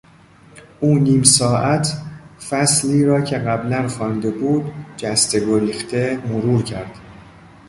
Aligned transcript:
او 0.79 0.99
نیم 0.99 1.23
ساعت 1.23 1.97
فصلی 2.49 3.05
را 3.05 3.21
که 3.21 3.37
قبلا 3.37 3.87
خوانده 3.87 4.31
بود 4.31 4.71
جسته 4.97 5.45
گریخته 5.45 6.19
مرور 6.27 6.63
کرد. 6.63 6.97